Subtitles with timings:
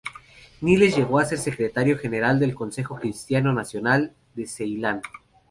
[0.61, 5.03] Niles llegó a ser secretario general del Consejo Cristiano Nacional de Ceilán.